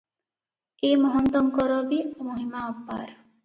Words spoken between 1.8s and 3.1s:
ବି ମହିମା ଅପାର।